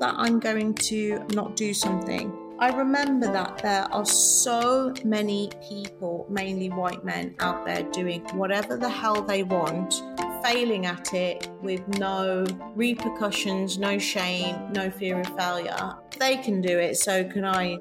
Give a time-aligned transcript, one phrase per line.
[0.00, 6.26] that I'm going to not do something, I remember that there are so many people,
[6.28, 10.02] mainly white men, out there doing whatever the hell they want,
[10.42, 12.44] failing at it with no
[12.74, 15.94] repercussions, no shame, no fear of failure.
[16.18, 17.78] They can do it, so can I.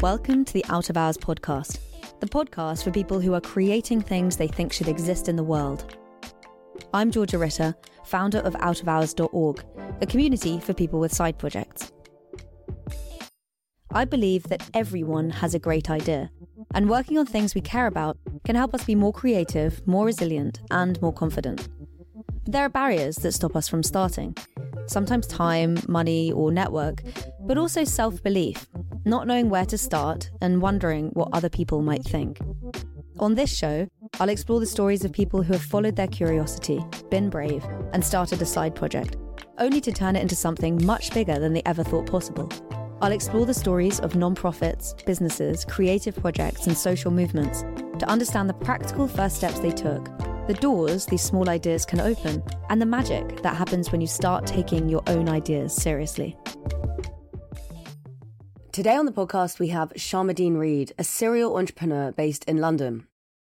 [0.00, 1.78] Welcome to the Out of Hours podcast,
[2.20, 5.96] the podcast for people who are creating things they think should exist in the world.
[6.96, 9.64] I'm Georgia Ritter, founder of outofhours.org,
[10.00, 11.92] a community for people with side projects.
[13.92, 16.30] I believe that everyone has a great idea,
[16.72, 20.62] and working on things we care about can help us be more creative, more resilient,
[20.70, 21.68] and more confident.
[22.44, 24.34] But there are barriers that stop us from starting.
[24.86, 27.02] Sometimes time, money, or network,
[27.40, 28.68] but also self belief,
[29.04, 32.38] not knowing where to start and wondering what other people might think.
[33.18, 33.88] On this show,
[34.20, 38.42] I'll explore the stories of people who have followed their curiosity, been brave, and started
[38.42, 39.16] a side project,
[39.56, 42.50] only to turn it into something much bigger than they ever thought possible.
[43.00, 47.62] I'll explore the stories of non-profits, businesses, creative projects, and social movements
[47.98, 50.04] to understand the practical first steps they took,
[50.46, 54.46] the doors these small ideas can open, and the magic that happens when you start
[54.46, 56.36] taking your own ideas seriously.
[58.76, 63.06] Today on the podcast, we have Sharmadean Reid, a serial entrepreneur based in London.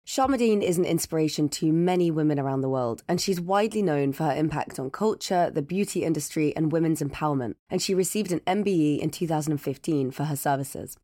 [0.06, 4.24] Sharmadean is an inspiration to many women around the world, and she's widely known for
[4.24, 7.56] her impact on culture, the beauty industry, and women's empowerment.
[7.68, 10.96] And she received an MBE in 2015 for her services.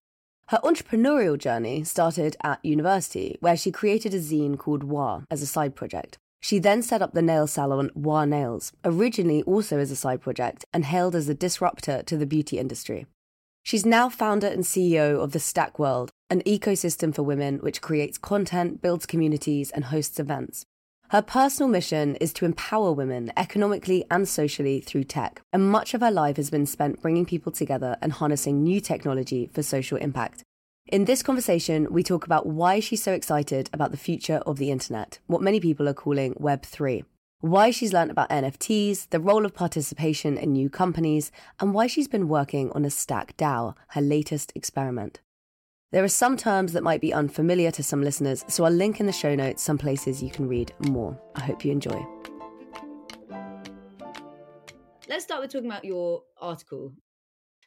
[0.48, 5.46] Her entrepreneurial journey started at university, where she created a zine called WAH as a
[5.46, 6.16] side project.
[6.40, 10.64] She then set up the nail salon WAH Nails, originally also as a side project
[10.72, 13.04] and hailed as a disruptor to the beauty industry.
[13.66, 18.16] She's now founder and CEO of the Stack World, an ecosystem for women which creates
[18.16, 20.64] content, builds communities, and hosts events.
[21.08, 26.00] Her personal mission is to empower women economically and socially through tech, and much of
[26.00, 30.44] her life has been spent bringing people together and harnessing new technology for social impact.
[30.86, 34.70] In this conversation, we talk about why she's so excited about the future of the
[34.70, 37.02] internet, what many people are calling Web3
[37.40, 41.30] why she's learned about NFTs, the role of participation in new companies,
[41.60, 45.20] and why she's been working on a Stack DAO, her latest experiment.
[45.92, 49.06] There are some terms that might be unfamiliar to some listeners, so I'll link in
[49.06, 51.18] the show notes some places you can read more.
[51.34, 52.04] I hope you enjoy.
[55.08, 56.92] Let's start with talking about your article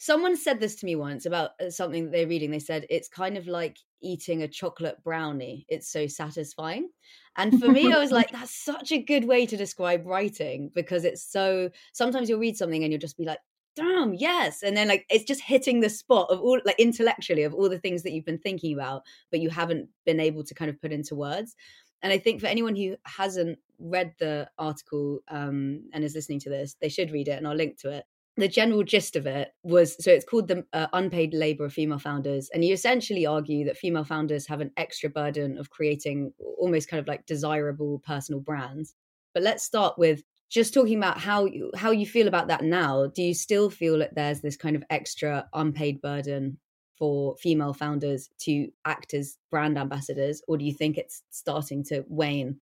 [0.02, 2.52] Someone said this to me once about uh, something that they're reading.
[2.52, 5.66] They said it's kind of like eating a chocolate brownie.
[5.68, 6.90] It's so satisfying.
[7.36, 11.04] And for me, I was like, that's such a good way to describe writing because
[11.04, 13.40] it's so sometimes you'll read something and you'll just be like,
[13.76, 14.64] damn, yes.
[14.64, 17.78] And then like it's just hitting the spot of all like intellectually of all the
[17.78, 20.94] things that you've been thinking about, but you haven't been able to kind of put
[20.94, 21.58] into words.
[22.02, 26.50] And I think for anyone who hasn't read the article um, and is listening to
[26.50, 28.06] this, they should read it, and I'll link to it
[28.40, 32.00] the general gist of it was so it's called the uh, unpaid labor of female
[32.00, 36.90] founders and you essentially argue that female founders have an extra burden of creating almost
[36.90, 38.96] kind of like desirable personal brands.
[39.34, 43.08] But let's start with just talking about how you how you feel about that now.
[43.08, 46.58] Do you still feel that there's this kind of extra unpaid burden
[46.98, 52.04] for female founders to act as brand ambassadors or do you think it's starting to
[52.10, 52.60] wane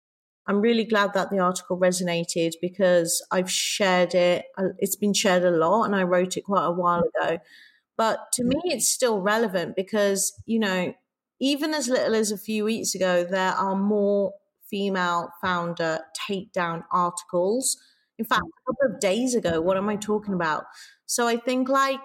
[0.50, 4.46] I'm really glad that the article resonated because I've shared it.
[4.58, 7.38] Uh, it's been shared a lot and I wrote it quite a while ago.
[7.96, 10.92] But to me, it's still relevant because, you know,
[11.40, 14.32] even as little as a few weeks ago, there are more
[14.68, 17.78] female founder takedown articles.
[18.18, 20.64] In fact, a couple of days ago, what am I talking about?
[21.06, 22.00] So I think like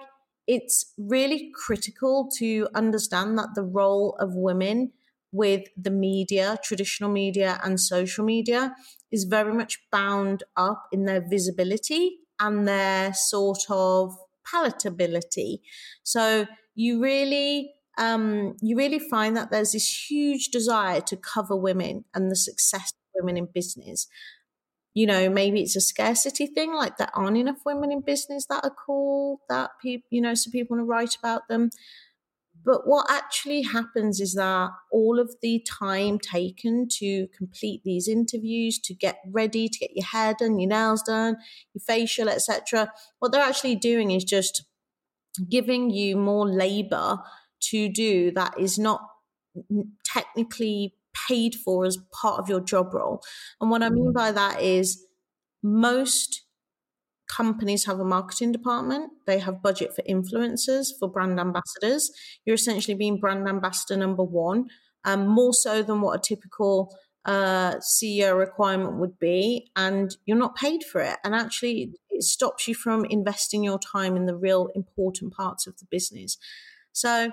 [0.46, 4.92] it's really critical to understand that the role of women
[5.32, 8.74] with the media, traditional media, and social media
[9.10, 14.16] is very much bound up in their visibility and their sort of
[14.46, 15.60] palatability.
[16.02, 22.04] So you really um, you really find that there's this huge desire to cover women
[22.14, 24.06] and the success of women in business.
[24.94, 28.64] You know, maybe it's a scarcity thing, like there aren't enough women in business that
[28.64, 31.70] are cool, that people, you know, so people want to write about them.
[32.66, 38.80] But what actually happens is that all of the time taken to complete these interviews,
[38.80, 41.36] to get ready, to get your hair done, your nails done,
[41.72, 44.64] your facial, etc., what they're actually doing is just
[45.48, 47.18] giving you more labor
[47.60, 49.00] to do that is not
[50.04, 50.94] technically
[51.28, 53.22] paid for as part of your job role.
[53.60, 54.12] And what I mean mm-hmm.
[54.12, 55.04] by that is
[55.62, 56.45] most
[57.28, 59.10] companies have a marketing department.
[59.26, 62.10] They have budget for influencers, for brand ambassadors.
[62.44, 64.66] You're essentially being brand ambassador number one,
[65.04, 66.94] um, more so than what a typical
[67.26, 71.18] uh, CEO requirement would be, and you're not paid for it.
[71.24, 75.76] And actually, it stops you from investing your time in the real important parts of
[75.78, 76.38] the business.
[76.92, 77.32] So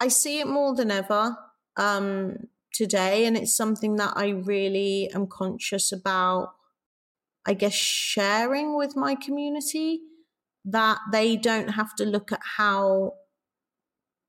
[0.00, 1.36] I see it more than ever
[1.76, 6.54] um, today, and it's something that I really am conscious about.
[7.46, 10.00] I guess sharing with my community
[10.64, 13.12] that they don't have to look at how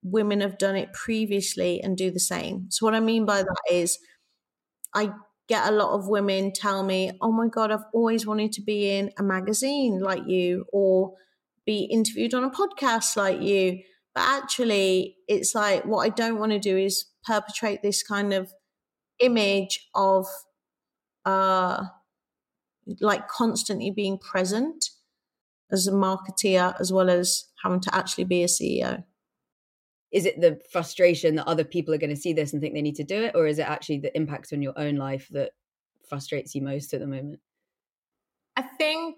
[0.03, 2.67] women have done it previously and do the same.
[2.69, 3.99] So, what I mean by that is,
[4.93, 5.11] I
[5.47, 8.89] get a lot of women tell me, Oh my God, I've always wanted to be
[8.89, 11.13] in a magazine like you or
[11.65, 13.79] be interviewed on a podcast like you.
[14.15, 18.51] But actually, it's like what I don't want to do is perpetrate this kind of
[19.19, 20.25] image of
[21.25, 21.85] uh
[22.99, 24.89] like constantly being present
[25.71, 29.03] as a marketeer as well as having to actually be a CEO
[30.11, 32.81] is it the frustration that other people are going to see this and think they
[32.81, 35.51] need to do it or is it actually the impact on your own life that
[36.07, 37.39] frustrates you most at the moment?
[38.57, 39.15] I think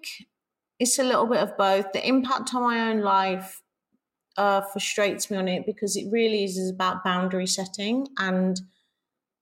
[0.80, 1.92] it's a little bit of both.
[1.92, 3.62] The impact on my own life
[4.38, 8.60] uh, frustrates me on it because it really is, is about boundary setting and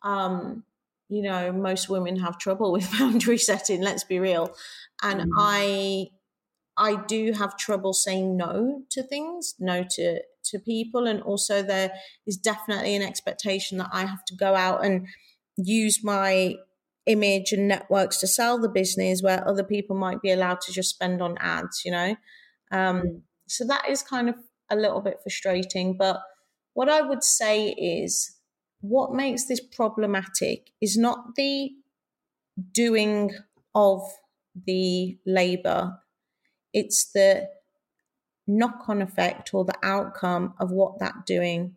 [0.03, 0.63] um
[1.11, 4.55] you know most women have trouble with boundary setting let's be real
[5.03, 5.29] and mm.
[5.37, 6.07] i
[6.77, 11.91] i do have trouble saying no to things no to to people and also there
[12.25, 15.05] is definitely an expectation that i have to go out and
[15.57, 16.55] use my
[17.07, 20.89] image and networks to sell the business where other people might be allowed to just
[20.89, 22.15] spend on ads you know
[22.71, 23.21] um, mm.
[23.47, 24.35] so that is kind of
[24.69, 26.21] a little bit frustrating but
[26.73, 28.37] what i would say is
[28.81, 31.71] what makes this problematic is not the
[32.73, 33.31] doing
[33.73, 34.01] of
[34.65, 35.97] the labor
[36.73, 37.47] it's the
[38.47, 41.75] knock on effect or the outcome of what that doing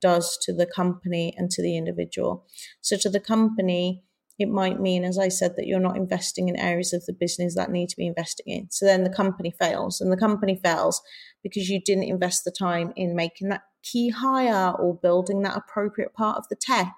[0.00, 2.46] does to the company and to the individual.
[2.80, 4.02] So, to the company,
[4.38, 7.54] it might mean, as I said, that you're not investing in areas of the business
[7.54, 8.70] that need to be investing in.
[8.70, 11.02] So then the company fails, and the company fails
[11.42, 16.14] because you didn't invest the time in making that key hire or building that appropriate
[16.14, 16.94] part of the tech.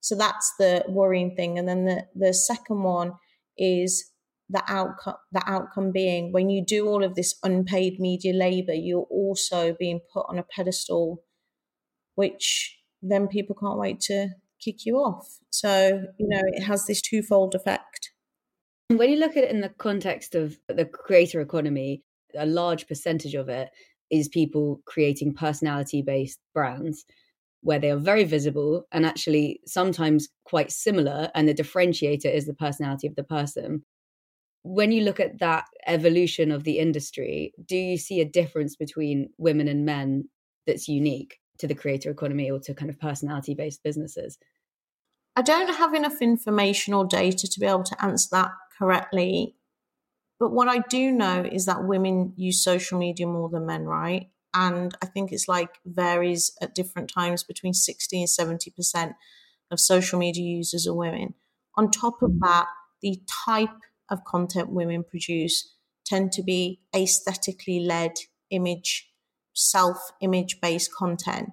[0.00, 1.58] So that's the worrying thing.
[1.58, 3.12] And then the, the second one
[3.58, 4.10] is
[4.50, 9.06] the outcome the outcome being when you do all of this unpaid media labor you're
[9.10, 11.22] also being put on a pedestal
[12.16, 14.28] which then people can't wait to
[14.62, 18.10] kick you off so you know it has this twofold effect
[18.88, 22.02] when you look at it in the context of the creator economy
[22.36, 23.68] a large percentage of it
[24.10, 27.04] is people creating personality based brands
[27.62, 32.54] where they are very visible and actually sometimes quite similar and the differentiator is the
[32.54, 33.84] personality of the person
[34.62, 39.30] when you look at that evolution of the industry, do you see a difference between
[39.38, 40.28] women and men
[40.66, 44.38] that's unique to the creator economy or to kind of personality based businesses?
[45.36, 49.54] I don't have enough information or data to be able to answer that correctly.
[50.40, 54.30] But what I do know is that women use social media more than men, right?
[54.54, 59.14] And I think it's like varies at different times between 60 and 70%
[59.70, 61.34] of social media users are women.
[61.76, 62.40] On top of mm.
[62.40, 62.66] that,
[63.02, 63.68] the type
[64.10, 65.74] of content women produce
[66.06, 68.12] tend to be aesthetically led
[68.50, 69.10] image,
[69.52, 71.50] self image based content.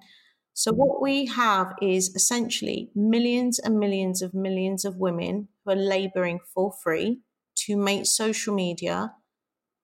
[0.54, 5.76] So, what we have is essentially millions and millions of millions of women who are
[5.76, 7.20] laboring for free
[7.68, 9.12] to make social media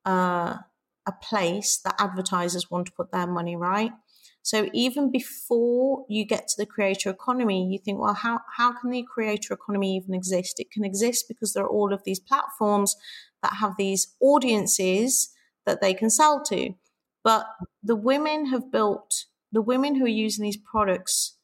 [0.07, 0.57] uh,
[1.07, 3.93] a place that advertisers want to put their money, right?
[4.41, 8.91] So even before you get to the creator economy, you think, well, how, how can
[8.91, 10.61] the creator economy even exist?
[10.61, 12.97] It can exist because there are all of these platforms
[13.43, 15.31] that have these audiences
[15.67, 16.71] that they can sell to.
[17.23, 17.47] But
[17.83, 21.38] the women have built, the women who are using these products,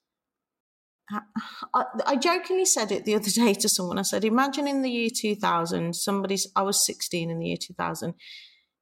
[1.75, 3.99] I, I jokingly said it the other day to someone.
[3.99, 8.14] I said, imagine in the year 2000, somebody's, I was 16 in the year 2000.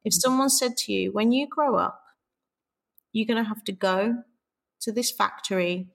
[0.05, 0.17] If mm.
[0.17, 2.01] someone said to you, when you grow up,
[3.13, 4.23] you're going to have to go
[4.83, 5.89] to this factory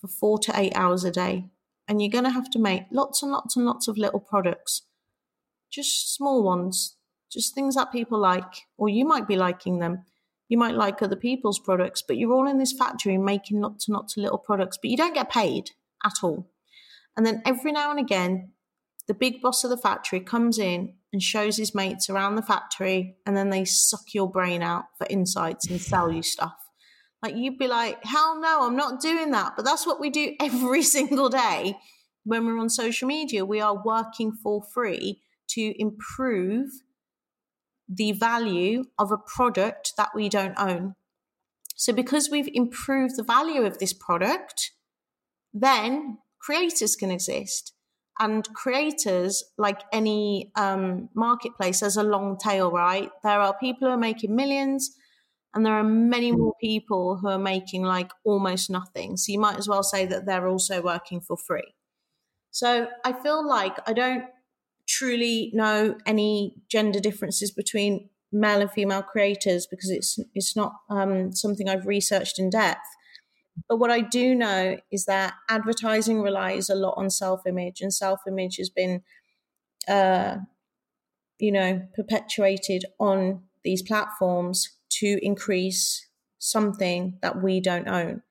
[0.00, 1.46] for four to eight hours a day.
[1.88, 4.82] And you're going to have to make lots and lots and lots of little products,
[5.70, 6.96] just small ones,
[7.30, 10.04] just things that people like, or you might be liking them.
[10.48, 13.96] You might like other people's products, but you're all in this factory making lots and
[13.96, 15.70] lots of little products, but you don't get paid
[16.04, 16.50] at all.
[17.16, 18.52] And then every now and again,
[19.08, 23.16] the big boss of the factory comes in and shows his mates around the factory,
[23.24, 26.54] and then they suck your brain out for insights and sell you stuff.
[27.22, 29.54] Like you'd be like, hell no, I'm not doing that.
[29.56, 31.76] But that's what we do every single day
[32.24, 33.44] when we're on social media.
[33.44, 36.68] We are working for free to improve
[37.88, 40.94] the value of a product that we don't own.
[41.76, 44.72] So, because we've improved the value of this product,
[45.52, 47.72] then creators can exist.
[48.18, 53.10] And creators, like any um, marketplace, has a long tail, right?
[53.22, 54.90] There are people who are making millions,
[55.54, 59.16] and there are many more people who are making like almost nothing.
[59.16, 61.74] So you might as well say that they're also working for free.
[62.50, 64.24] So I feel like I don't
[64.86, 71.32] truly know any gender differences between male and female creators because it's it's not um,
[71.32, 72.86] something I've researched in depth.
[73.68, 77.92] But what I do know is that advertising relies a lot on self image, and
[77.92, 79.02] self image has been,
[79.88, 80.36] uh,
[81.38, 86.06] you know, perpetuated on these platforms to increase
[86.38, 88.22] something that we don't own.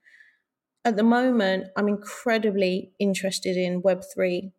[0.85, 4.51] At the moment, I'm incredibly interested in Web3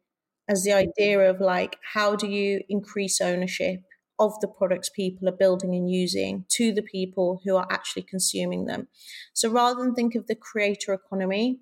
[0.48, 3.80] as the idea of like, how do you increase ownership
[4.18, 8.64] of the products people are building and using to the people who are actually consuming
[8.64, 8.88] them.
[9.34, 11.60] So rather than think of the creator economy,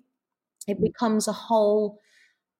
[0.67, 1.99] it becomes a whole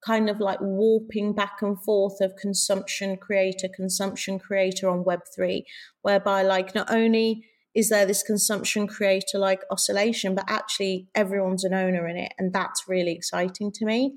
[0.06, 5.64] kind of like warping back and forth of consumption creator, consumption creator on Web3,
[6.02, 11.74] whereby like not only is there this consumption creator like oscillation, but actually everyone's an
[11.74, 12.34] owner in it.
[12.38, 14.14] And that's really exciting to me.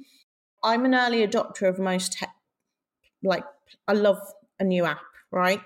[0.63, 2.35] I'm an early adopter of most tech,
[3.23, 3.45] like,
[3.87, 4.19] I love
[4.59, 5.01] a new app
[5.31, 5.61] right?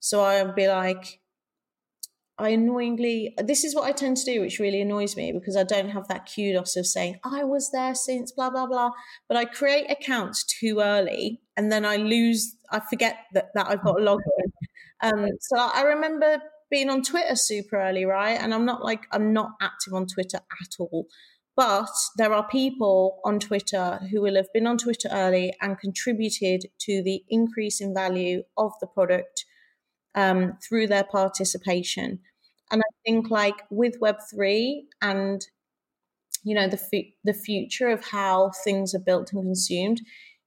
[0.00, 1.20] So I'll be like,
[2.36, 5.62] I annoyingly, this is what I tend to do, which really annoys me because I
[5.62, 8.90] don't have that kudos of saying, I was there since blah, blah, blah.
[9.28, 13.84] But I create accounts too early and then I lose, I forget that, that I've
[13.84, 14.18] got a login.
[15.02, 16.38] Um, so I remember
[16.70, 18.40] being on Twitter super early, right?
[18.40, 21.06] And I'm not like, I'm not active on Twitter at all.
[21.56, 26.66] But there are people on Twitter who will have been on Twitter early and contributed
[26.80, 29.44] to the increase in value of the product
[30.14, 32.20] um, through their participation.
[32.70, 35.46] And I think, like with Web3 and
[36.42, 40.00] you know the f- the future of how things are built and consumed,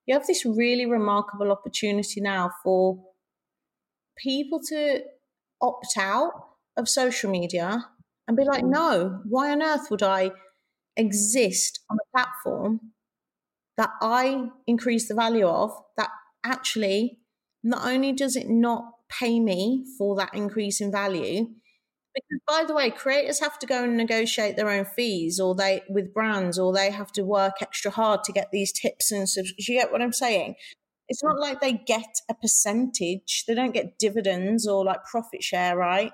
[0.05, 3.03] you have this really remarkable opportunity now for
[4.17, 5.01] people to
[5.61, 6.31] opt out
[6.75, 7.85] of social media
[8.27, 10.31] and be like, no, why on earth would I?
[10.97, 12.79] Exist on a platform
[13.77, 16.09] that I increase the value of, that
[16.43, 17.19] actually
[17.63, 21.47] not only does it not pay me for that increase in value,
[22.13, 25.83] because by the way, creators have to go and negotiate their own fees or they
[25.87, 29.43] with brands or they have to work extra hard to get these tips and so
[29.57, 30.55] you get what I'm saying?
[31.09, 33.45] It's not like they get a percentage.
[33.47, 36.11] They don't get dividends or like profit share, right?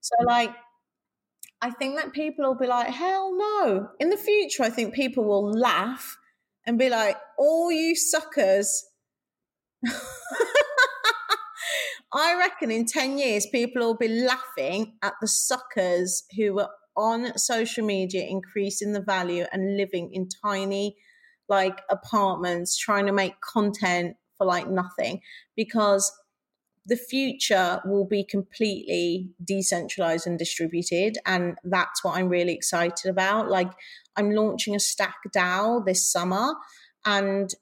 [0.00, 0.50] So like
[1.62, 3.88] I think that people will be like, hell no.
[4.00, 6.18] In the future, I think people will laugh
[6.66, 8.84] and be like, all you suckers.
[12.14, 17.38] I reckon in 10 years, people will be laughing at the suckers who were on
[17.38, 20.96] social media increasing the value and living in tiny
[21.48, 25.20] like apartments trying to make content for like nothing
[25.56, 26.12] because
[26.84, 31.18] the future will be completely decentralized and distributed.
[31.24, 33.48] And that's what I'm really excited about.
[33.48, 33.70] Like,
[34.16, 36.54] I'm launching a Stack DAO this summer,
[37.04, 37.54] and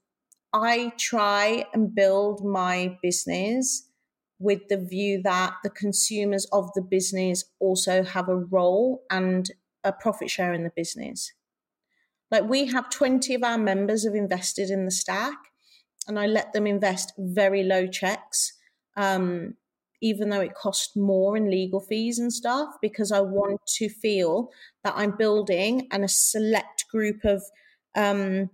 [0.52, 3.86] I try and build my business
[4.38, 9.50] with the view that the consumers of the business also have a role and
[9.84, 11.32] a profit share in the business.
[12.30, 15.36] Like, we have 20 of our members have invested in the Stack,
[16.08, 18.54] and I let them invest very low checks
[19.00, 19.54] um,
[20.02, 24.50] even though it cost more in legal fees and stuff, because I want to feel
[24.84, 27.42] that I'm building and a select group of
[27.96, 28.50] um,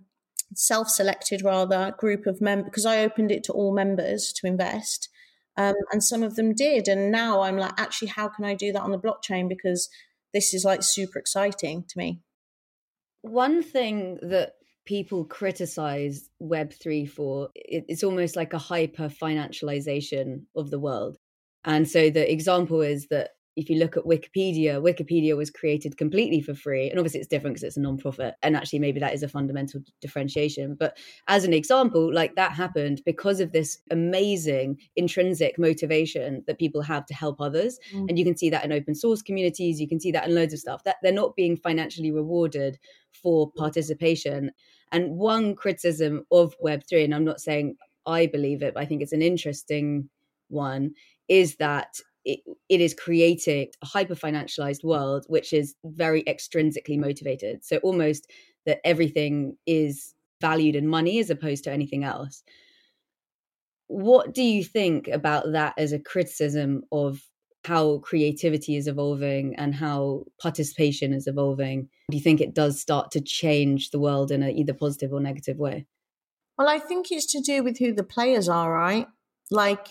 [0.55, 5.09] self-selected rather group of members because I opened it to all members to invest.
[5.57, 6.87] Um, and some of them did.
[6.87, 9.49] And now I'm like, actually, how can I do that on the blockchain?
[9.49, 9.89] Because
[10.33, 12.21] this is like super exciting to me.
[13.21, 14.53] One thing that
[14.87, 21.17] people criticize web3 for it's almost like a hyper financialization of the world.
[21.65, 26.39] And so the example is that if you look at wikipedia wikipedia was created completely
[26.39, 29.23] for free and obviously it's different because it's a non-profit and actually maybe that is
[29.23, 30.75] a fundamental differentiation.
[30.79, 36.81] But as an example like that happened because of this amazing intrinsic motivation that people
[36.83, 37.79] have to help others.
[37.93, 38.05] Mm.
[38.07, 40.53] and you can see that in open source communities you can see that in loads
[40.53, 42.77] of stuff that they're not being financially rewarded
[43.11, 44.51] for participation
[44.91, 47.75] and one criticism of Web3, and I'm not saying
[48.05, 50.09] I believe it, but I think it's an interesting
[50.49, 50.93] one,
[51.27, 52.39] is that it,
[52.69, 57.63] it is creating a hyper financialized world, which is very extrinsically motivated.
[57.63, 58.29] So almost
[58.65, 62.43] that everything is valued in money as opposed to anything else.
[63.87, 67.21] What do you think about that as a criticism of
[67.67, 73.11] how creativity is evolving and how participation is evolving, do you think it does start
[73.11, 75.85] to change the world in a either positive or negative way?
[76.57, 79.07] Well, I think it's to do with who the players are, right?
[79.51, 79.87] Like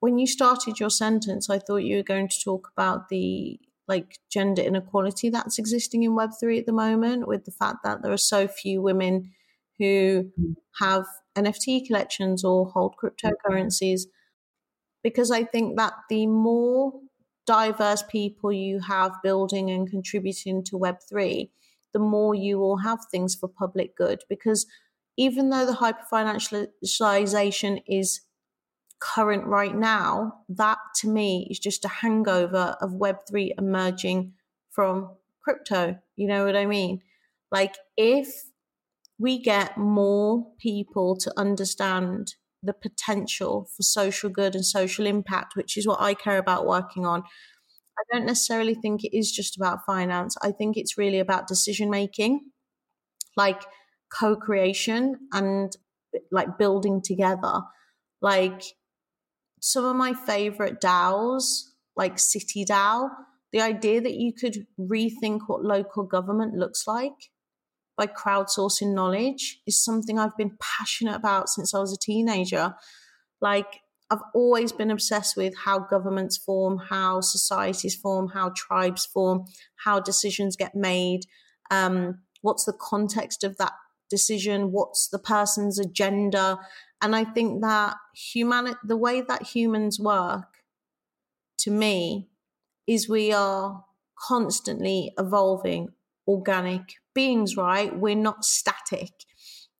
[0.00, 4.18] when you started your sentence, I thought you were going to talk about the like
[4.30, 8.18] gender inequality that's existing in Web3 at the moment, with the fact that there are
[8.18, 9.30] so few women
[9.78, 10.54] who mm.
[10.80, 14.02] have NFT collections or hold cryptocurrencies.
[15.04, 16.94] Because I think that the more
[17.46, 21.50] diverse people you have building and contributing to Web3,
[21.92, 24.22] the more you will have things for public good.
[24.28, 24.66] Because
[25.16, 28.22] even though the hyper financialization is
[28.98, 34.32] current right now, that to me is just a hangover of Web3 emerging
[34.70, 35.10] from
[35.42, 35.98] crypto.
[36.16, 37.02] You know what I mean?
[37.52, 38.44] Like, if
[39.18, 42.34] we get more people to understand
[42.64, 47.06] the potential for social good and social impact, which is what I care about working
[47.06, 47.22] on.
[47.98, 50.36] I don't necessarily think it is just about finance.
[50.42, 52.40] I think it's really about decision making,
[53.36, 53.62] like
[54.12, 55.76] co creation and
[56.30, 57.62] like building together.
[58.20, 58.62] Like
[59.60, 63.08] some of my favorite DAOs, like City DAO,
[63.52, 67.30] the idea that you could rethink what local government looks like
[67.96, 72.74] by crowdsourcing knowledge is something I've been passionate about since I was a teenager.
[73.40, 79.44] Like, I've always been obsessed with how governments form, how societies form, how tribes form,
[79.84, 81.22] how decisions get made,
[81.70, 83.72] um, what's the context of that
[84.10, 86.58] decision, what's the person's agenda.
[87.00, 90.48] And I think that human, the way that humans work,
[91.58, 92.28] to me,
[92.86, 93.84] is we are
[94.28, 95.88] constantly evolving
[96.28, 97.96] organic beings, right?
[97.96, 99.12] We're not static.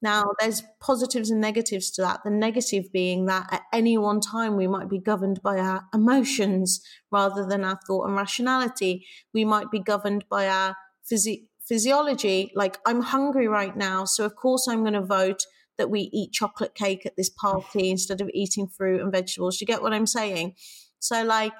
[0.03, 2.21] Now, there's positives and negatives to that.
[2.25, 6.83] The negative being that at any one time we might be governed by our emotions
[7.11, 9.07] rather than our thought and rationality.
[9.33, 10.77] We might be governed by our
[11.11, 12.53] physi- physiology.
[12.55, 15.45] Like, I'm hungry right now, so of course I'm going to vote
[15.79, 19.61] that we eat chocolate cake at this party instead of eating fruit and vegetables.
[19.61, 20.55] You get what I'm saying?
[20.99, 21.53] So, like,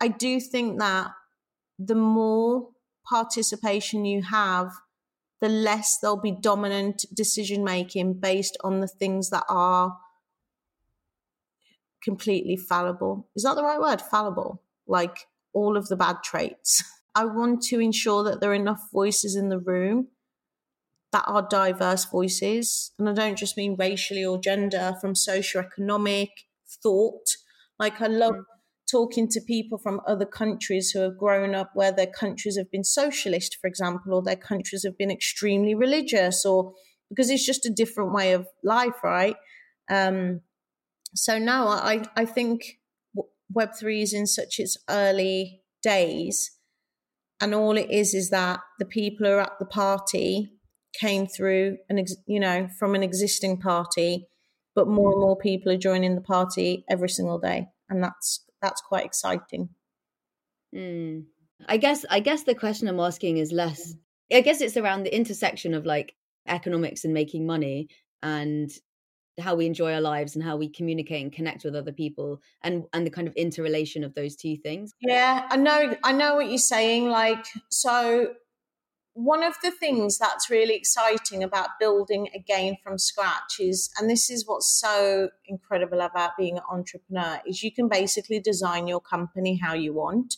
[0.00, 1.12] I do think that
[1.78, 2.68] the more
[3.08, 4.70] participation you have,
[5.40, 9.98] the less there'll be dominant decision making based on the things that are
[12.02, 13.28] completely fallible.
[13.36, 14.00] Is that the right word?
[14.00, 14.62] Fallible.
[14.86, 16.82] Like all of the bad traits.
[17.14, 20.08] I want to ensure that there are enough voices in the room
[21.12, 22.92] that are diverse voices.
[22.98, 26.28] And I don't just mean racially or gender, from socioeconomic
[26.82, 27.36] thought.
[27.78, 28.44] Like I love mm
[28.90, 32.84] talking to people from other countries who have grown up where their countries have been
[32.84, 36.72] socialist, for example, or their countries have been extremely religious, or
[37.08, 39.36] because it's just a different way of life, right?
[39.90, 40.40] Um,
[41.14, 42.78] so now I, I think
[43.54, 46.52] Web3 is in such its early days.
[47.40, 50.52] And all it is is that the people who are at the party
[50.98, 54.26] came through and ex- you know from an existing party,
[54.74, 58.80] but more and more people are joining the party every single day, and that's that's
[58.80, 59.70] quite exciting.
[60.74, 61.24] Mm.
[61.68, 63.94] I guess I guess the question I'm asking is less.
[64.32, 66.14] I guess it's around the intersection of like
[66.46, 67.88] economics and making money
[68.22, 68.70] and
[69.38, 72.84] how we enjoy our lives and how we communicate and connect with other people and
[72.92, 76.48] and the kind of interrelation of those two things yeah i know i know what
[76.48, 78.28] you're saying like so
[79.16, 84.28] one of the things that's really exciting about building again from scratch is, and this
[84.28, 89.56] is what's so incredible about being an entrepreneur, is you can basically design your company
[89.56, 90.36] how you want.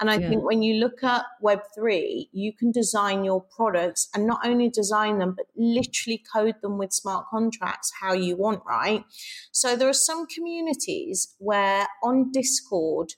[0.00, 0.28] And I yeah.
[0.28, 5.18] think when you look at Web3, you can design your products and not only design
[5.18, 9.04] them, but literally code them with smart contracts how you want, right?
[9.52, 13.12] So there are some communities where on Discord,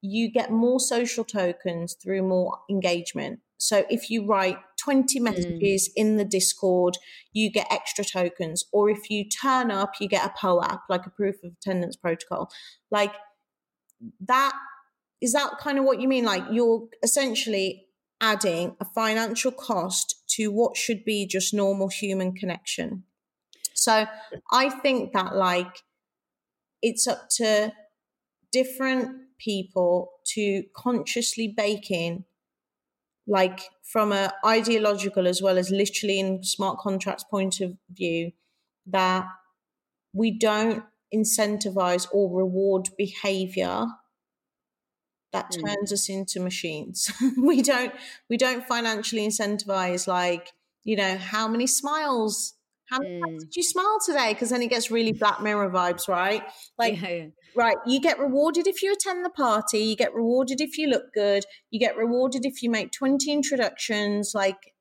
[0.00, 3.40] you get more social tokens through more engagement.
[3.62, 5.24] So if you write 20 hmm.
[5.24, 5.92] messages mm.
[5.94, 6.98] in the Discord,
[7.32, 8.64] you get extra tokens.
[8.72, 12.50] Or if you turn up, you get a POAP, like a proof of attendance protocol.
[12.90, 13.12] Like
[14.26, 14.52] that,
[15.20, 16.24] is that kind of what you mean?
[16.24, 17.86] Like you're essentially
[18.20, 23.04] adding a financial cost to what should be just normal human connection.
[23.74, 24.06] So
[24.50, 25.82] I think that like
[26.82, 27.72] it's up to
[28.50, 32.24] different people to consciously bake in
[33.26, 38.32] like from a ideological as well as literally in smart contracts point of view
[38.86, 39.26] that
[40.12, 43.86] we don't incentivize or reward behavior
[45.32, 45.64] that mm.
[45.64, 47.92] turns us into machines we don't
[48.28, 50.52] we don't financially incentivize like
[50.84, 52.54] you know how many smiles
[52.92, 53.38] how mm.
[53.38, 54.34] did you smile today?
[54.34, 56.42] Because then it gets really Black Mirror vibes, right?
[56.78, 57.26] Like, yeah, yeah.
[57.56, 61.12] right, you get rewarded if you attend the party, you get rewarded if you look
[61.14, 64.32] good, you get rewarded if you make 20 introductions.
[64.34, 64.74] Like,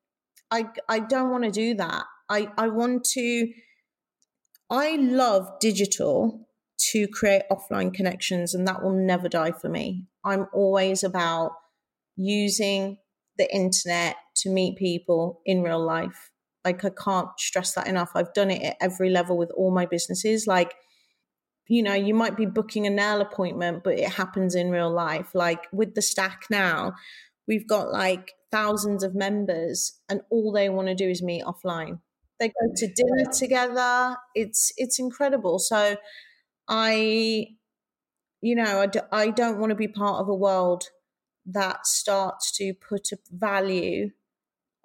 [0.52, 2.04] I, I don't want to do that.
[2.30, 3.48] I, I want to
[4.70, 6.48] I love digital
[6.92, 10.06] to create offline connections, and that will never die for me.
[10.24, 11.52] I'm always about
[12.16, 12.98] using
[13.38, 16.31] the internet to meet people in real life.
[16.64, 18.12] Like, I can't stress that enough.
[18.16, 20.48] I've done it at every level with all my businesses.
[20.48, 20.76] Like,
[21.68, 25.34] you know, you might be booking a nail appointment, but it happens in real life.
[25.34, 26.94] Like with the stack now,
[27.48, 32.00] we've got like thousands of members, and all they want to do is meet offline.
[32.40, 34.18] They go to dinner together.
[34.36, 35.60] It's it's incredible.
[35.60, 35.96] So
[36.68, 37.48] I,
[38.42, 40.86] you know, I, d- I don't want to be part of a world
[41.46, 44.12] that starts to put a value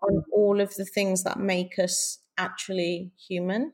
[0.08, 0.22] on mm.
[0.32, 3.72] all of the things that make us actually human.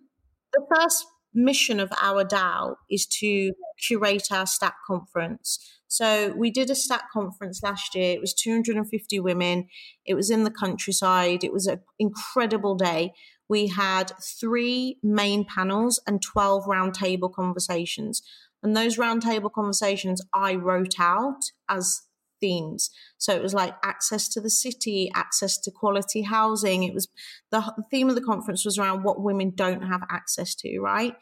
[0.52, 5.58] The first mission of our DAO is to curate our stack conference.
[5.88, 8.14] So we did a stack conference last year.
[8.14, 9.68] It was 250 women.
[10.04, 11.44] It was in the countryside.
[11.44, 13.12] It was an incredible day.
[13.48, 18.22] We had three main panels and 12 roundtable conversations.
[18.62, 22.02] And those roundtable conversations I wrote out as
[22.42, 22.90] themes.
[23.16, 26.82] So it was like access to the city, access to quality housing.
[26.82, 27.08] It was
[27.50, 31.14] the, theme of the conference was around what women don't have access to, right?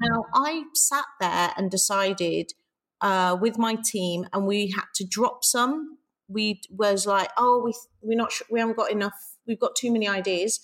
[0.00, 2.52] Now, I sat there and decided
[3.00, 5.98] uh, with my team, and we had to drop some.
[6.28, 9.14] We was like, oh, we we're not sure, we haven't got enough.
[9.46, 10.60] We've got too many ideas.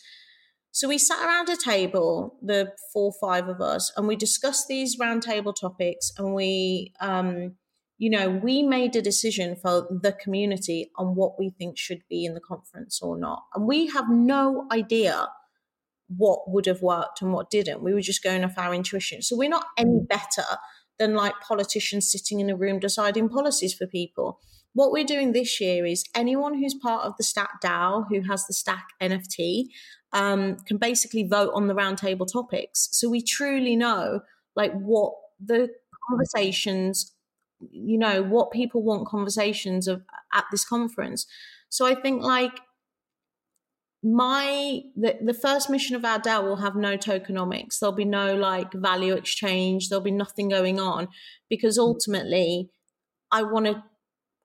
[0.73, 4.99] So we sat around a table, the four, five of us, and we discussed these
[4.99, 7.55] roundtable topics, and we um,
[7.99, 12.25] you know, we made a decision for the community on what we think should be
[12.25, 13.45] in the conference or not.
[13.55, 15.29] And we have no idea
[16.09, 17.83] what would have worked and what didn't.
[17.83, 19.23] We were just going off our intuition.
[19.23, 20.45] So we're not any better
[20.99, 24.41] than like politicians sitting in a room deciding policies for people.
[24.75, 28.47] What we're doing this year is anyone who's part of the Stack DAO, who has
[28.47, 29.67] the Stack NFT,
[30.13, 32.89] um, can basically vote on the roundtable topics.
[32.93, 34.21] So we truly know
[34.57, 35.69] like what the
[36.09, 37.14] conversations
[37.73, 41.27] you know what people want conversations of at this conference.
[41.69, 42.61] So i think like
[44.03, 47.79] my the, the first mission of our DAO will have no tokenomics.
[47.79, 49.89] There'll be no like value exchange.
[49.89, 51.09] There'll be nothing going on
[51.49, 51.83] because hmm.
[51.83, 52.71] ultimately
[53.33, 53.83] i want to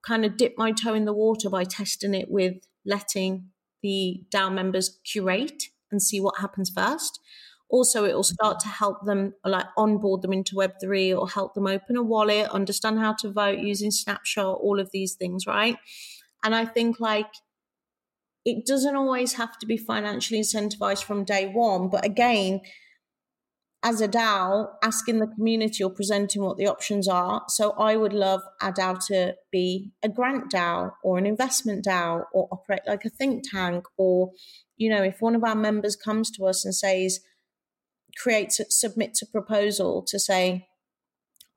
[0.02, 2.54] kind of dip my toe in the water by testing it with
[2.86, 3.50] letting
[3.82, 7.20] the DAO members curate and see what happens first
[7.70, 8.68] also it will start mm-hmm.
[8.68, 12.98] to help them like onboard them into web3 or help them open a wallet understand
[12.98, 15.76] how to vote using snapshot all of these things right
[16.44, 17.30] and i think like
[18.44, 22.60] it doesn't always have to be financially incentivized from day one but again
[23.82, 27.44] as a DAO, asking the community or presenting what the options are.
[27.48, 32.24] So I would love our DAO to be a grant DAO or an investment DAO
[32.34, 33.84] or operate like a think tank.
[33.96, 34.32] Or,
[34.76, 37.20] you know, if one of our members comes to us and says,
[38.16, 40.66] creates submits a proposal to say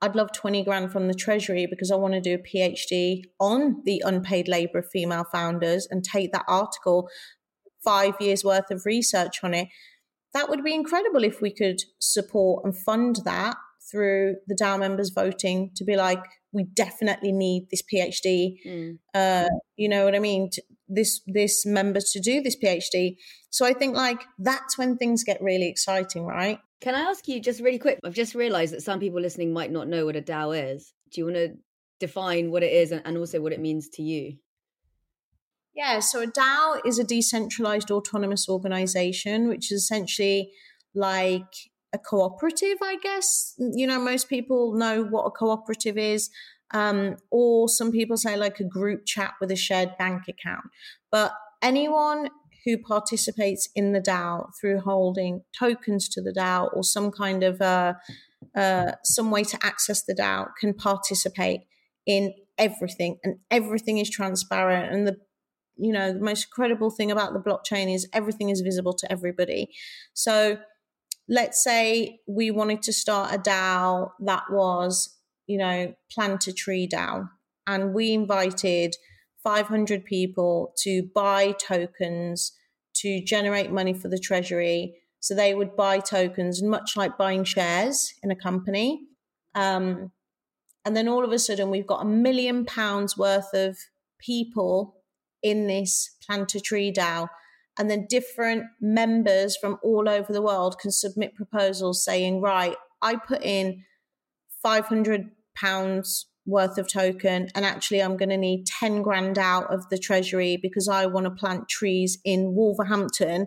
[0.04, 3.80] I'd love 20 grand from the Treasury because I want to do a PhD on
[3.84, 7.08] the unpaid labor of female founders and take that article,
[7.82, 9.68] five years worth of research on it.
[10.34, 13.56] That would be incredible if we could support and fund that
[13.90, 18.56] through the DAO members voting to be like, we definitely need this PhD.
[18.66, 18.98] Mm.
[19.14, 20.50] Uh, you know what I mean?
[20.88, 23.16] This this member to do this PhD.
[23.50, 26.58] So I think like that's when things get really exciting, right?
[26.80, 27.98] Can I ask you just really quick?
[28.04, 30.92] I've just realized that some people listening might not know what a DAO is.
[31.12, 31.54] Do you want to
[31.98, 34.34] define what it is and also what it means to you?
[35.74, 40.50] Yeah, so a DAO is a decentralized autonomous organization, which is essentially
[40.94, 41.52] like
[41.92, 43.54] a cooperative, I guess.
[43.58, 46.30] You know, most people know what a cooperative is.
[46.74, 50.64] Um, or some people say like a group chat with a shared bank account.
[51.10, 51.32] But
[51.62, 52.28] anyone
[52.64, 57.60] who participates in the DAO through holding tokens to the DAO or some kind of
[57.60, 57.94] uh,
[58.56, 61.60] uh, some way to access the DAO can participate
[62.06, 64.92] in everything, and everything is transparent.
[64.92, 65.16] And the
[65.76, 69.70] you know the most credible thing about the blockchain is everything is visible to everybody.
[70.12, 70.58] So
[71.28, 76.88] let's say we wanted to start a DAO that was you know plant a tree
[76.88, 77.28] DAO,
[77.66, 78.96] and we invited
[79.42, 82.52] 500 people to buy tokens
[82.94, 84.96] to generate money for the treasury.
[85.20, 89.02] So they would buy tokens, much like buying shares in a company.
[89.54, 90.12] Um,
[90.84, 93.78] and then all of a sudden, we've got a million pounds worth of
[94.18, 94.96] people
[95.42, 97.28] in this Plant a Tree DAO.
[97.78, 103.16] And then different members from all over the world can submit proposals saying, right, I
[103.16, 103.82] put in
[104.62, 109.88] 500 pounds worth of token and actually i'm going to need 10 grand out of
[109.88, 113.46] the treasury because i want to plant trees in wolverhampton.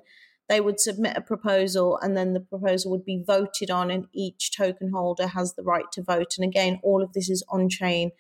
[0.50, 4.56] They would submit a proposal and then the proposal would be voted on and each
[4.56, 6.36] token holder has the right to vote.
[6.38, 8.12] And again all of this is on chain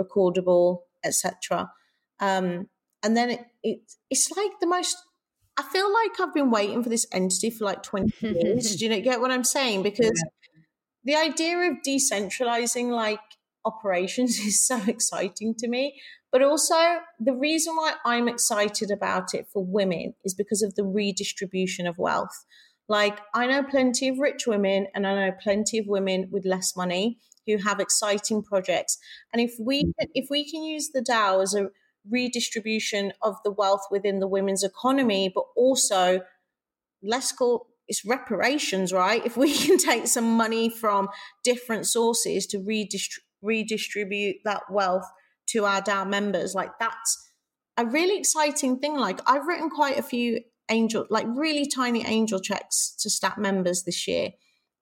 [0.00, 1.70] recordable etc
[2.20, 2.68] um,
[3.02, 4.96] and then it, it it's like the most
[5.56, 8.76] i feel like i've been waiting for this entity for like 20 years.
[8.76, 9.82] Do you know, get what i'm saying?
[9.82, 10.30] Because yeah.
[11.04, 13.20] The idea of decentralizing like
[13.64, 16.00] operations is so exciting to me
[16.34, 16.74] but also,
[17.20, 21.96] the reason why I'm excited about it for women is because of the redistribution of
[21.96, 22.44] wealth.
[22.88, 26.76] Like, I know plenty of rich women, and I know plenty of women with less
[26.76, 28.98] money who have exciting projects.
[29.32, 29.92] And if we mm.
[30.12, 31.68] if we can use the DAO as a
[32.10, 36.22] redistribution of the wealth within the women's economy, but also
[37.38, 39.24] call it's reparations, right?
[39.24, 41.08] If we can take some money from
[41.42, 45.06] different sources to redistri- redistribute that wealth
[45.48, 46.54] to our DAO members.
[46.54, 47.30] Like that's
[47.76, 48.96] a really exciting thing.
[48.96, 53.84] Like I've written quite a few angel, like really tiny angel checks to Stack members
[53.84, 54.30] this year.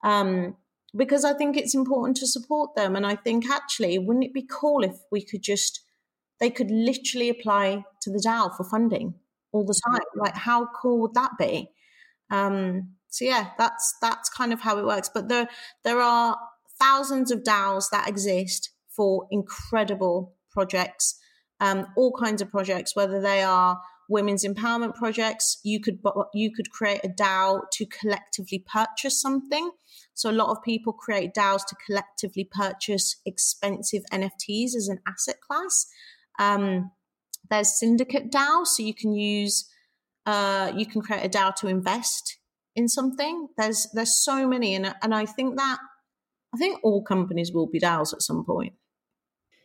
[0.05, 0.57] Um,
[0.95, 2.97] because I think it's important to support them.
[2.97, 5.81] And I think actually, wouldn't it be cool if we could just,
[6.39, 9.15] they could literally apply to the DAO for funding
[9.53, 10.03] all the time?
[10.15, 11.71] Like, how cool would that be?
[12.31, 15.11] Um, so yeah, that's that's kind of how it works.
[15.13, 15.49] But there
[15.85, 16.37] there are
[16.81, 21.19] thousands of DAOs that exist for incredible projects,
[21.61, 25.59] um, all kinds of projects, whether they are women's empowerment projects.
[25.63, 25.99] You could
[26.33, 29.71] you could create a DAO to collectively purchase something.
[30.15, 35.37] So a lot of people create DAOs to collectively purchase expensive NFTs as an asset
[35.41, 35.87] class.
[36.39, 36.93] Um,
[37.51, 39.69] there's syndicate DAO, so you can use
[40.27, 42.39] uh, you can create a DAO to invest
[42.77, 43.49] in something.
[43.57, 45.79] There's there's so many, and and I think that
[46.55, 48.75] I think all companies will be DAOs at some point.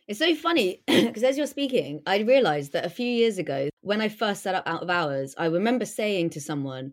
[0.06, 4.00] It's so funny because as you're speaking, I realized that a few years ago, when
[4.00, 6.92] I first set up Out of Hours, I remember saying to someone,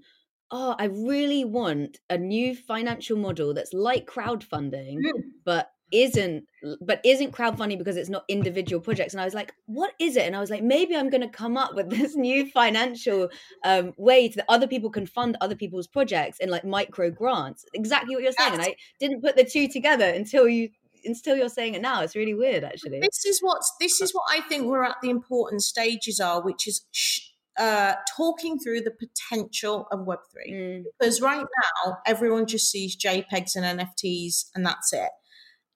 [0.52, 5.22] Oh, I really want a new financial model that's like crowdfunding, mm.
[5.44, 6.46] but isn't
[6.82, 10.24] but isn't crowdfunding because it's not individual projects and i was like what is it
[10.24, 13.30] and i was like maybe i'm going to come up with this new financial
[13.64, 18.16] um, way that other people can fund other people's projects in like micro grants exactly
[18.16, 20.70] what you're saying and i didn't put the two together until you
[21.06, 22.02] until you're saying it now.
[22.02, 23.00] It's really weird, actually.
[23.00, 26.68] This is what this is what I think we're at the important stages are, which
[26.68, 30.52] is sh- uh, talking through the potential of Web three.
[30.52, 30.84] Mm.
[31.00, 31.46] Because right
[31.86, 35.10] now, everyone just sees JPEGs and NFTs, and that's it.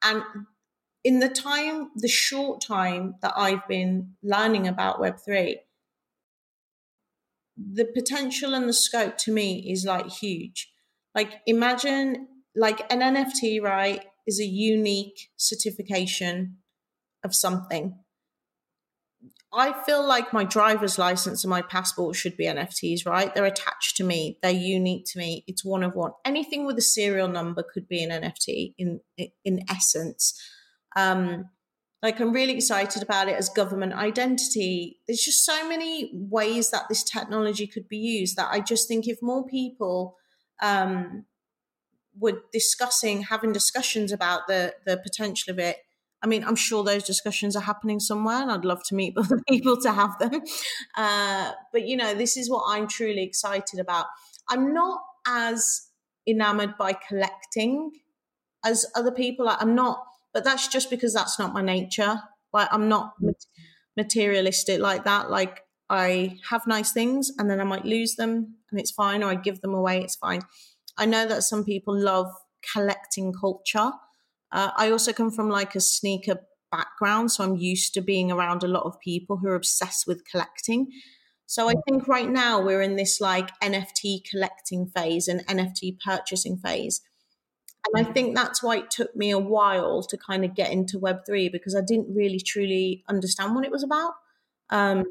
[0.04, 0.24] And
[1.04, 5.60] in the time, the short time that I've been learning about Web three,
[7.58, 10.72] the potential and the scope to me is like huge.
[11.16, 14.06] Like imagine like an NFT, right?
[14.30, 16.58] is a unique certification
[17.24, 17.98] of something.
[19.52, 23.34] I feel like my driver's license and my passport should be NFTs, right?
[23.34, 24.38] They're attached to me.
[24.44, 25.44] They're unique to me.
[25.48, 26.12] It's one of one.
[26.24, 29.00] Anything with a serial number could be an NFT in
[29.44, 30.40] in essence.
[30.96, 31.50] Um,
[32.02, 35.00] like I'm really excited about it as government identity.
[35.08, 39.08] There's just so many ways that this technology could be used that I just think
[39.08, 40.16] if more people
[40.62, 41.26] um,
[42.18, 45.78] were discussing, having discussions about the the potential of it.
[46.22, 49.42] I mean, I'm sure those discussions are happening somewhere, and I'd love to meet other
[49.48, 50.42] people to have them.
[50.98, 54.08] Uh, but you know, this is what I'm truly excited about.
[54.50, 55.88] I'm not as
[56.28, 57.92] enamored by collecting
[58.66, 59.48] as other people.
[59.50, 60.04] I'm not,
[60.34, 62.22] but that's just because that's not my nature.
[62.54, 63.14] Like I'm not
[63.96, 65.30] materialistic like that.
[65.30, 69.30] Like I have nice things, and then I might lose them, and it's fine, or
[69.30, 70.42] I give them away, it's fine.
[70.98, 72.28] I know that some people love
[72.74, 73.92] collecting culture.
[74.52, 76.40] Uh, I also come from like a sneaker
[76.72, 80.26] background, so I'm used to being around a lot of people who are obsessed with
[80.26, 80.92] collecting.
[81.46, 86.58] So I think right now we're in this like NFT collecting phase and NFT purchasing
[86.58, 87.02] phase.
[87.88, 91.00] And I think that's why it took me a while to kind of get into
[91.00, 94.14] Web3 because I didn't really truly understand what it was about
[94.70, 95.06] um,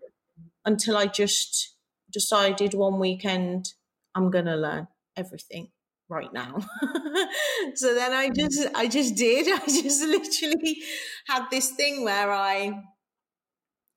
[0.64, 1.74] until I just
[2.12, 3.72] decided one weekend
[4.14, 5.70] I'm going to learn everything
[6.08, 6.58] right now.
[7.74, 8.36] so then I mm.
[8.36, 9.48] just I just did.
[9.52, 10.78] I just literally
[11.26, 12.82] had this thing where I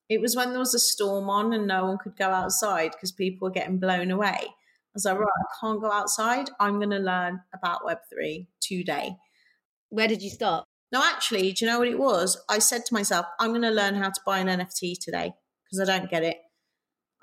[0.10, 3.12] it was when there was a storm on and no one could go outside because
[3.14, 4.38] people were getting blown away.
[4.40, 5.20] I was like, mm.
[5.20, 6.50] right, I can't go outside.
[6.60, 9.16] I'm going to learn about Web3 today.
[9.90, 10.66] Where did you start?
[10.92, 12.42] No, actually, do you know what it was?
[12.50, 15.32] I said to myself, I'm going to learn how to buy an NFT today
[15.64, 16.38] because I don't get it.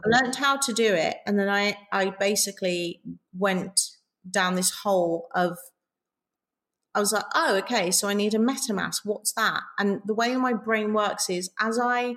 [0.03, 1.18] I learned how to do it.
[1.27, 3.03] And then I, I basically
[3.37, 3.79] went
[4.31, 5.59] down this hole of
[6.95, 9.03] I was like, oh, okay, so I need a MetaMask.
[9.05, 9.61] What's that?
[9.79, 12.17] And the way my brain works is as I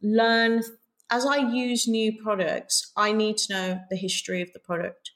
[0.00, 0.62] learn
[1.10, 5.10] as I use new products, I need to know the history of the product.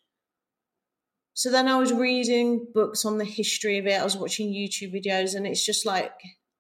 [1.33, 4.01] So then I was reading books on the history of it.
[4.01, 6.13] I was watching YouTube videos, and it's just like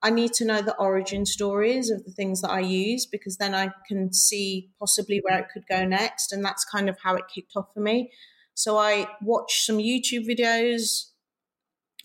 [0.02, 3.54] I need to know the origin stories of the things that I use because then
[3.54, 6.32] I can see possibly where it could go next.
[6.32, 8.12] And that's kind of how it kicked off for me.
[8.56, 11.10] So I watched some YouTube videos.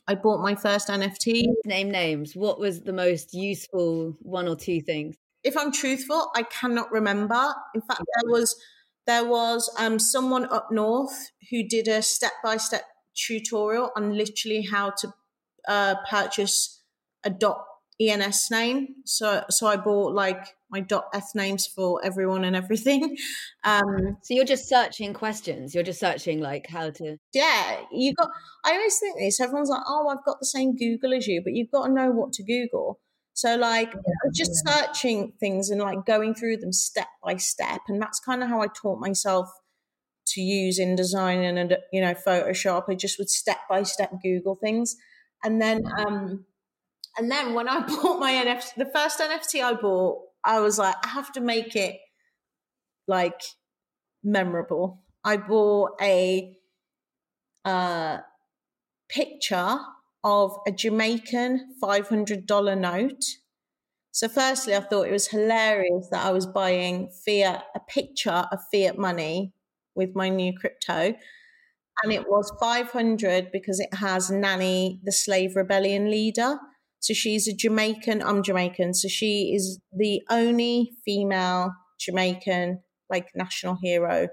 [0.05, 1.45] I bought my first NFT.
[1.65, 2.35] Name names.
[2.35, 5.15] What was the most useful one or two things?
[5.45, 7.53] If I'm truthful, I cannot remember.
[7.73, 8.55] In fact, there was
[9.07, 12.83] there was um, someone up north who did a step by step
[13.15, 15.13] tutorial on literally how to
[15.67, 16.83] uh, purchase
[17.23, 17.63] a dot
[18.09, 18.95] ENS name.
[19.05, 23.17] So so I bought like my dot eth names for everyone and everything.
[23.63, 25.75] Um, so you're just searching questions.
[25.75, 27.17] You're just searching like how to.
[27.31, 28.29] Yeah, you got.
[28.65, 29.39] I always think this.
[29.39, 32.09] Everyone's like, "Oh, I've got the same Google as you," but you've got to know
[32.09, 32.99] what to Google.
[33.33, 34.73] So like yeah, just yeah.
[34.73, 38.61] searching things and like going through them step by step, and that's kind of how
[38.61, 39.47] I taught myself
[40.27, 42.85] to use InDesign and you know Photoshop.
[42.89, 44.95] I just would step by step Google things,
[45.43, 46.45] and then um
[47.17, 50.95] and then when I bought my NFT, the first NFT I bought, I was like,
[51.03, 51.97] I have to make it
[53.07, 53.41] like
[54.23, 55.03] memorable.
[55.23, 56.55] I bought a
[57.65, 58.17] uh,
[59.09, 59.77] picture
[60.23, 63.23] of a Jamaican $500 note.
[64.13, 68.59] So, firstly, I thought it was hilarious that I was buying fiat, a picture of
[68.71, 69.53] fiat money
[69.95, 71.13] with my new crypto.
[72.03, 76.57] And it was 500 because it has Nanny, the slave rebellion leader.
[77.01, 78.21] So she's a Jamaican.
[78.21, 78.93] I'm Jamaican.
[78.93, 84.29] So she is the only female Jamaican like national hero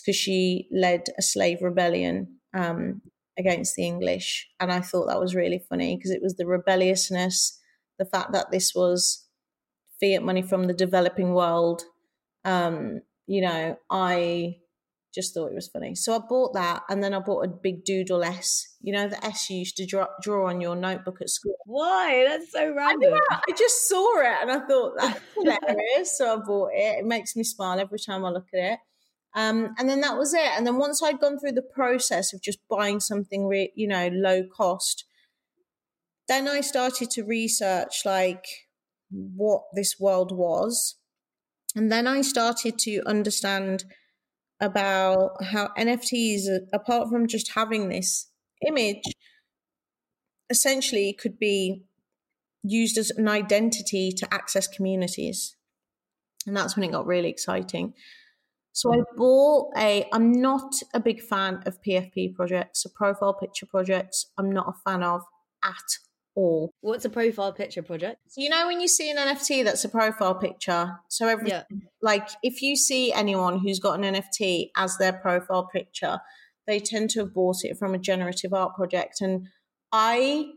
[0.00, 3.00] because she led a slave rebellion um,
[3.38, 4.48] against the English.
[4.60, 7.58] And I thought that was really funny because it was the rebelliousness,
[7.98, 9.26] the fact that this was
[10.00, 11.82] fiat money from the developing world.
[12.44, 14.56] Um, you know, I
[15.14, 15.94] just thought it was funny.
[15.94, 18.76] So I bought that and then I bought a big doodle S.
[18.80, 21.54] You know, the S you used to draw, draw on your notebook at school.
[21.66, 22.24] Why?
[22.26, 23.14] That's so random.
[23.30, 26.16] I, I just saw it and I thought that's hilarious.
[26.16, 27.00] so I bought it.
[27.00, 28.78] It makes me smile every time I look at it.
[29.34, 30.50] Um, and then that was it.
[30.56, 34.08] And then once I'd gone through the process of just buying something, re- you know,
[34.12, 35.04] low cost,
[36.28, 38.44] then I started to research like
[39.10, 40.96] what this world was.
[41.74, 43.84] And then I started to understand–
[44.62, 48.30] about how NFTs, uh, apart from just having this
[48.66, 49.02] image,
[50.48, 51.82] essentially could be
[52.62, 55.56] used as an identity to access communities.
[56.46, 57.94] And that's when it got really exciting.
[58.72, 63.66] So I bought a, I'm not a big fan of PFP projects, so profile picture
[63.66, 65.22] projects, I'm not a fan of
[65.62, 65.98] at
[66.34, 66.72] all.
[66.80, 68.18] What's a profile picture project?
[68.28, 70.98] So you know when you see an NFT that's a profile picture.
[71.08, 71.64] So every yeah.
[72.00, 76.20] like if you see anyone who's got an NFT as their profile picture,
[76.66, 79.20] they tend to have bought it from a generative art project.
[79.20, 79.48] And
[79.92, 80.52] I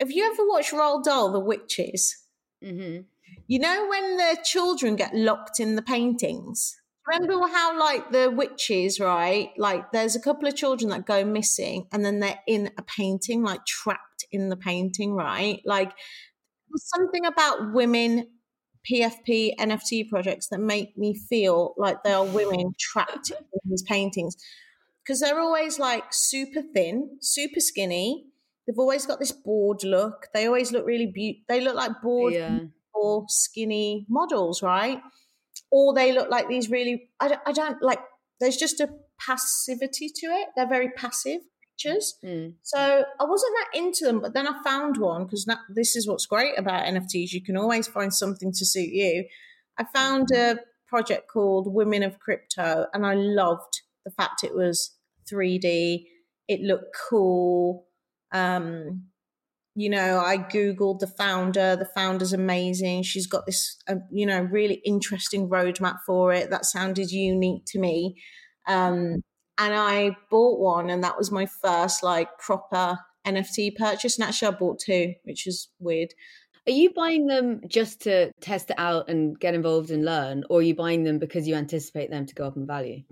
[0.00, 2.16] have you ever watched Roald Dahl, The Witches?
[2.62, 3.02] Mm-hmm.
[3.46, 6.81] You know when the children get locked in the paintings?
[7.06, 9.50] Remember how, like, the witches, right?
[9.56, 13.42] Like, there's a couple of children that go missing and then they're in a painting,
[13.42, 15.60] like, trapped in the painting, right?
[15.64, 15.92] Like,
[16.70, 18.28] there's something about women
[18.90, 24.36] PFP NFT projects that make me feel like they are women trapped in these paintings
[25.04, 28.26] because they're always like super thin, super skinny.
[28.66, 30.28] They've always got this bored look.
[30.34, 31.44] They always look really beautiful.
[31.48, 32.58] They look like bored yeah.
[32.94, 35.00] or skinny models, right?
[35.72, 37.98] Or they look like these really I don't, I don't like
[38.40, 40.48] there's just a passivity to it.
[40.54, 41.40] They're very passive
[41.82, 42.18] creatures.
[42.22, 42.52] Mm.
[42.60, 46.26] so i wasn't that into them but then i found one because this is what's
[46.26, 49.24] great about nfts you can always find something to suit you.
[49.78, 54.94] I found a project called women of crypto and i loved the fact it was
[55.32, 56.04] 3d
[56.48, 57.86] it looked cool.
[58.32, 59.06] Um,
[59.74, 61.76] you know, I Googled the founder.
[61.76, 63.04] The founder's amazing.
[63.04, 67.78] She's got this, uh, you know, really interesting roadmap for it that sounded unique to
[67.78, 68.16] me.
[68.68, 69.22] Um,
[69.58, 74.18] and I bought one, and that was my first like proper NFT purchase.
[74.18, 76.12] And actually, I bought two, which is weird.
[76.66, 80.58] Are you buying them just to test it out and get involved and learn, or
[80.58, 83.02] are you buying them because you anticipate them to go up in value?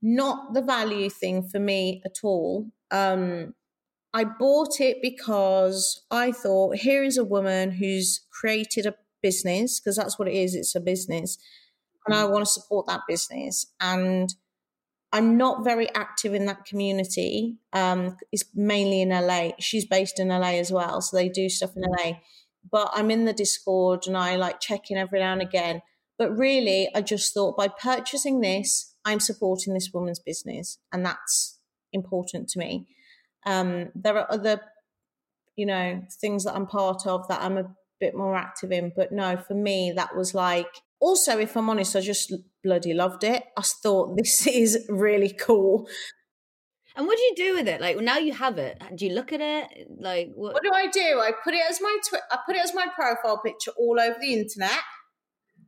[0.00, 2.70] Not the value thing for me at all.
[2.90, 3.54] Um,
[4.16, 9.94] I bought it because I thought here is a woman who's created a business because
[9.94, 10.54] that's what it is.
[10.54, 11.36] It's a business,
[12.06, 13.66] and I want to support that business.
[13.78, 14.34] And
[15.12, 17.58] I'm not very active in that community.
[17.74, 19.50] Um, it's mainly in LA.
[19.60, 22.20] She's based in LA as well, so they do stuff in LA.
[22.72, 25.82] But I'm in the Discord and I like check in every now and again.
[26.16, 31.58] But really, I just thought by purchasing this, I'm supporting this woman's business, and that's
[31.92, 32.86] important to me.
[33.46, 34.60] Um, there are other,
[35.56, 39.12] you know, things that I'm part of that I'm a bit more active in, but
[39.12, 40.68] no, for me, that was like.
[40.98, 42.32] Also, if I'm honest, I just
[42.64, 43.44] bloody loved it.
[43.56, 45.88] I thought this is really cool.
[46.96, 47.80] And what do you do with it?
[47.80, 48.82] Like well, now you have it.
[48.94, 49.86] Do you look at it?
[50.00, 50.54] Like what?
[50.54, 51.20] What do I do?
[51.20, 54.16] I put it as my twi- I put it as my profile picture all over
[54.18, 54.80] the internet,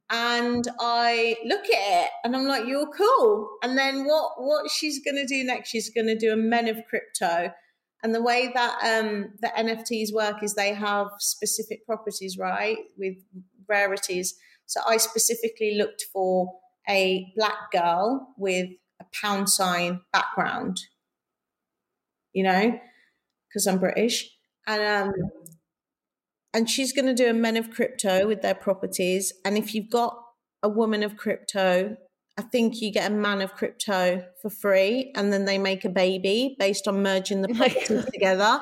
[0.09, 4.33] and I look at it, and I'm like, "You're cool." And then what?
[4.39, 5.69] What she's gonna do next?
[5.69, 7.53] She's gonna do a Men of Crypto,
[8.03, 13.17] and the way that um, the NFTs work is they have specific properties, right, with
[13.69, 14.35] rarities.
[14.67, 16.53] So I specifically looked for
[16.89, 18.69] a black girl with
[19.01, 20.79] a pound sign background
[22.39, 22.79] you know,
[23.49, 24.31] because I'm British.
[24.67, 25.15] And um,
[26.55, 29.33] and she's going to do a men of crypto with their properties.
[29.45, 30.17] And if you've got
[30.63, 31.97] a woman of crypto,
[32.39, 35.89] I think you get a man of crypto for free, and then they make a
[35.89, 38.61] baby based on merging the properties together.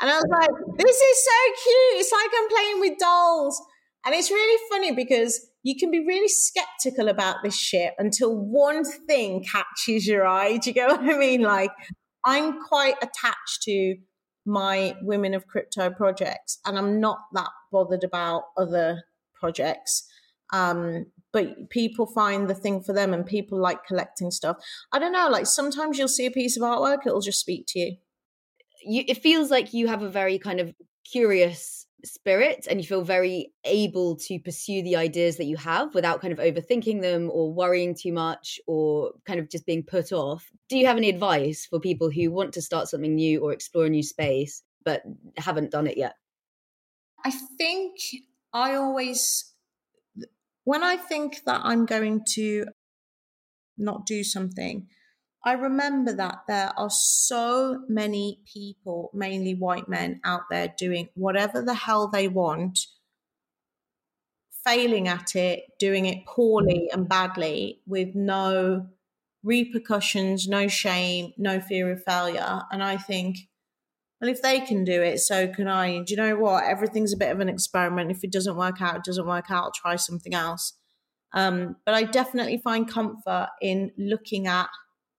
[0.00, 2.00] And I was like, this is so cute.
[2.00, 3.62] It's like I'm playing with dolls.
[4.04, 8.82] And it's really funny because you can be really skeptical about this shit until one
[8.84, 10.56] thing catches your eye.
[10.56, 11.42] Do you get what I mean?
[11.42, 11.70] Like,
[12.24, 13.98] I'm quite attached to
[14.44, 19.04] my Women of Crypto projects, and I'm not that bothered about other
[19.38, 20.08] projects.
[20.52, 24.56] Um, but people find the thing for them, and people like collecting stuff.
[24.92, 27.78] I don't know, like sometimes you'll see a piece of artwork, it'll just speak to
[27.78, 27.96] you.
[28.84, 30.74] you it feels like you have a very kind of
[31.10, 36.20] curious spirit and you feel very able to pursue the ideas that you have without
[36.20, 40.50] kind of overthinking them or worrying too much or kind of just being put off.
[40.68, 43.86] Do you have any advice for people who want to start something new or explore
[43.86, 45.02] a new space but
[45.36, 46.14] haven't done it yet?
[47.24, 48.00] I think
[48.52, 49.51] I always,
[50.64, 52.66] when I think that I'm going to
[53.76, 54.86] not do something,
[55.44, 61.62] I remember that there are so many people, mainly white men, out there doing whatever
[61.62, 62.78] the hell they want,
[64.64, 68.86] failing at it, doing it poorly and badly with no
[69.42, 72.62] repercussions, no shame, no fear of failure.
[72.70, 73.38] And I think,
[74.22, 76.04] well, if they can do it, so can I.
[76.04, 76.62] do you know what?
[76.62, 78.12] Everything's a bit of an experiment.
[78.12, 79.64] If it doesn't work out, it doesn't work out.
[79.64, 80.74] I'll try something else.
[81.34, 84.68] Um, but I definitely find comfort in looking at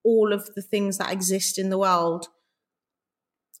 [0.04, 2.28] all of the things that exist in the world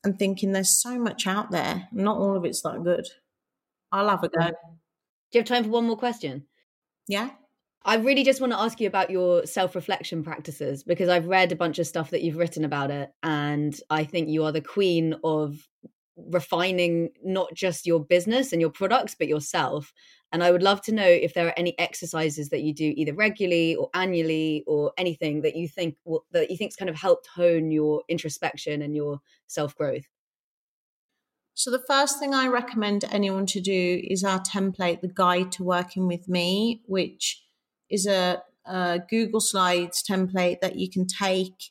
[0.02, 1.88] and thinking there's so much out there.
[1.92, 3.06] Not all of it's that good.
[3.92, 4.46] I'll have a go.
[4.46, 4.52] Do
[5.32, 6.46] you have time for one more question?
[7.06, 7.30] Yeah.
[7.86, 11.52] I really just want to ask you about your self reflection practices because I've read
[11.52, 13.10] a bunch of stuff that you've written about it.
[13.22, 15.68] And I think you are the queen of
[16.16, 19.92] refining not just your business and your products, but yourself.
[20.32, 23.12] And I would love to know if there are any exercises that you do either
[23.12, 27.28] regularly or annually or anything that you think will, that you think's kind of helped
[27.34, 30.06] hone your introspection and your self growth.
[31.52, 35.62] So the first thing I recommend anyone to do is our template, the guide to
[35.62, 37.43] working with me, which
[37.90, 41.70] is a, a Google Slides template that you can take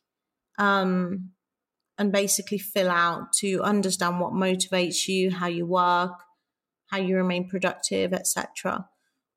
[0.58, 1.32] um,
[1.98, 6.20] and basically fill out to understand what motivates you, how you work,
[6.88, 8.88] how you remain productive, etc.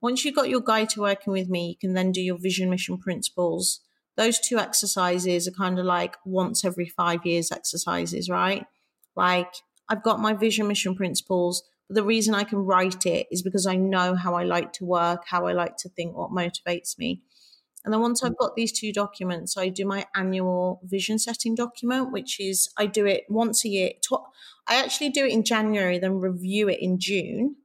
[0.01, 2.71] Once you've got your guide to working with me, you can then do your vision,
[2.71, 3.81] mission, principles.
[4.17, 8.67] Those two exercises are kind of like once every five years exercises, right?
[9.15, 9.53] Like
[9.89, 11.63] I've got my vision, mission, principles.
[11.89, 14.85] But the reason I can write it is because I know how I like to
[14.85, 17.23] work, how I like to think, what motivates me.
[17.85, 18.39] And then once I've mm.
[18.39, 23.07] got these two documents, I do my annual vision setting document, which is I do
[23.07, 23.91] it once a year.
[24.67, 27.57] I actually do it in January, then review it in June.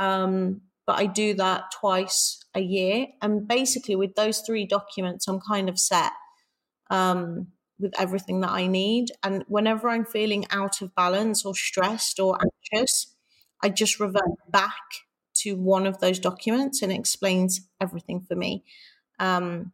[0.00, 3.06] Um, but I do that twice a year.
[3.22, 6.12] And basically, with those three documents, I'm kind of set
[6.90, 7.46] um,
[7.78, 9.12] with everything that I need.
[9.22, 13.13] And whenever I'm feeling out of balance or stressed or anxious,
[13.64, 14.82] I just revert back
[15.38, 18.62] to one of those documents and it explains everything for me.
[19.18, 19.72] Um,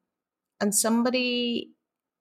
[0.61, 1.73] and somebody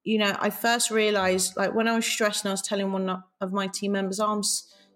[0.03, 3.23] you know, I first realized like when I was stressed and I was telling one
[3.41, 4.43] of my team members, oh, I'm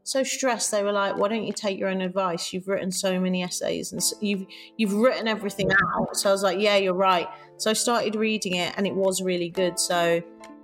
[0.04, 0.72] so stressed.
[0.72, 2.54] They were like, why don't you take your own advice?
[2.54, 4.46] You've written so many essays and you've,
[4.78, 6.18] you've written everything out.
[6.18, 7.28] So I was like, yeah, you're right.
[7.58, 9.78] So I started reading it and it was really good.
[9.80, 10.24] So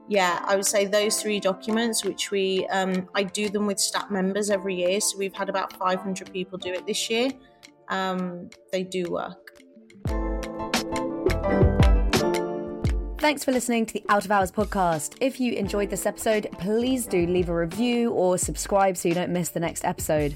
[0.10, 4.10] yeah, I would say those three documents, which we, um, I do them with staff
[4.10, 5.00] members every year.
[5.00, 7.30] So we've had about 500 people do it this year.
[7.90, 9.62] Um, they do work.
[13.20, 15.16] Thanks for listening to the Out of Hours podcast.
[15.22, 19.32] If you enjoyed this episode, please do leave a review or subscribe so you don't
[19.32, 20.36] miss the next episode.